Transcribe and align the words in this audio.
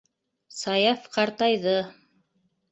Саяф 0.59 1.05
ҡартайҙы. 1.19 1.79